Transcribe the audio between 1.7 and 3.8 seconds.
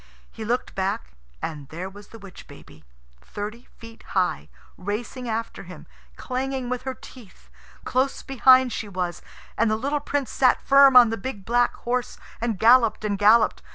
was the witch baby, thirty